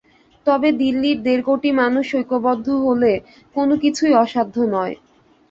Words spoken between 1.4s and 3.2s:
কোটি মানুষ ঐক্যবদ্ধ হলে,